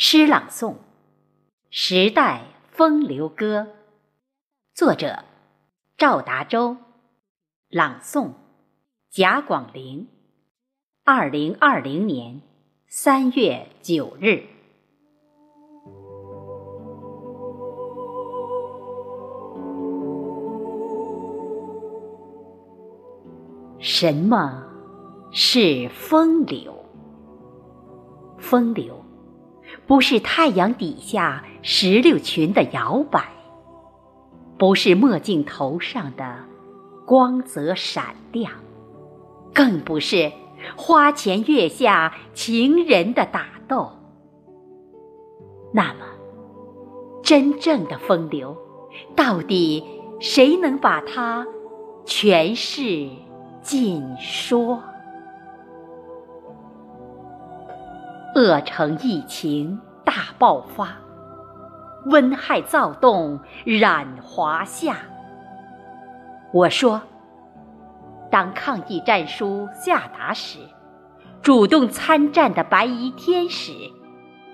[0.00, 0.74] 诗朗诵
[1.70, 3.62] 《时代风流歌》，
[4.72, 5.24] 作者
[5.96, 6.76] 赵达洲，
[7.68, 8.30] 朗诵
[9.10, 10.06] 贾广陵，
[11.02, 12.42] 二零二零年
[12.86, 14.44] 三月九日。
[23.80, 24.62] 什么
[25.32, 26.72] 是风流？
[28.38, 29.07] 风流。
[29.86, 33.28] 不是太阳底下石榴裙的摇摆，
[34.58, 36.44] 不是墨镜头上的
[37.06, 38.52] 光泽闪亮，
[39.54, 40.32] 更不是
[40.76, 43.92] 花前月下情人的打斗。
[45.72, 46.00] 那么，
[47.22, 48.56] 真正的风流，
[49.14, 49.84] 到底
[50.20, 51.46] 谁能把它
[52.04, 53.08] 诠释
[53.62, 54.82] 尽说？
[58.38, 60.96] 鄂城疫情大爆发，
[62.04, 64.98] 温害躁动染华夏。
[66.52, 67.02] 我说，
[68.30, 70.60] 当抗疫战书下达时，
[71.42, 73.72] 主动参战的白衣天使，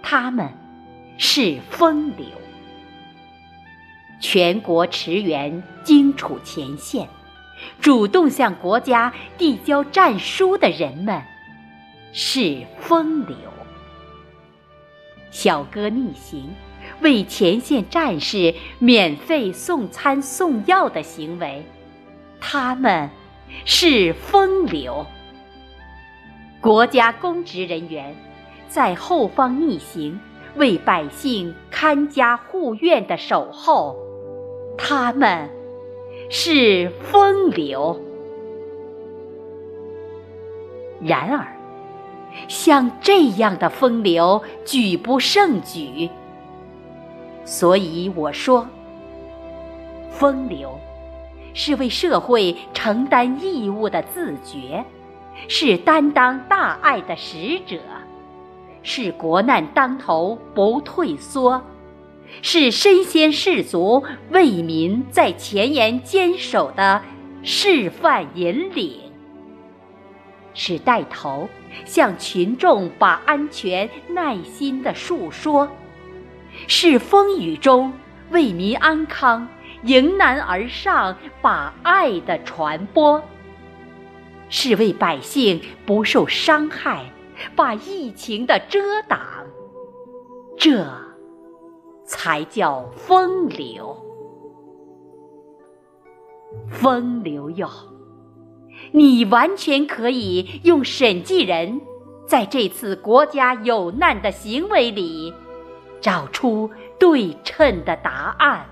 [0.02, 0.48] 他们
[1.18, 2.24] 是风流。
[4.18, 7.06] 全国驰援荆楚前线，
[7.82, 11.20] 主动向国家递交战书的人们，
[12.14, 13.36] 是风流。
[15.34, 16.54] 小哥逆行，
[17.00, 21.66] 为前线战士免费送餐送药的行为，
[22.40, 23.10] 他们
[23.64, 25.04] 是风流；
[26.60, 28.14] 国家公职人员
[28.68, 30.20] 在后方逆行，
[30.54, 33.96] 为百姓看家护院的守候，
[34.78, 35.50] 他们
[36.30, 38.00] 是风流。
[41.00, 41.63] 然而。
[42.48, 46.08] 像这样的风流，举不胜举。
[47.44, 48.66] 所以我说，
[50.10, 50.78] 风流
[51.52, 54.84] 是为社会承担义务的自觉，
[55.48, 57.78] 是担当大爱的使者，
[58.82, 61.62] 是国难当头不退缩，
[62.42, 67.02] 是身先士卒为民在前沿坚守的
[67.42, 69.13] 示范引领。
[70.54, 71.48] 是带头
[71.84, 75.68] 向群众把安全耐心的述说，
[76.68, 77.92] 是风雨中
[78.30, 79.46] 为民安康
[79.82, 83.20] 迎难而上把爱的传播，
[84.48, 87.04] 是为百姓不受伤害
[87.56, 89.20] 把疫情的遮挡，
[90.56, 90.86] 这
[92.06, 93.96] 才叫风流，
[96.68, 97.68] 风流哟。
[98.92, 101.80] 你完全可以用审计人
[102.26, 105.32] 在这次国家有难的行为里
[106.00, 108.66] 找出对称的答案，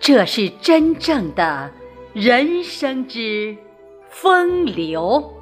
[0.00, 1.70] 这是真正的
[2.12, 3.56] 人生之
[4.08, 5.41] 风流。